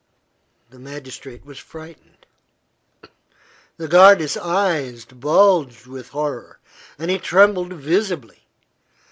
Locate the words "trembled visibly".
7.19-8.47